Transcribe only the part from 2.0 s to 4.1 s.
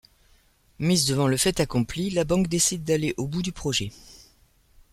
la banque décide d'aller au bout du projet.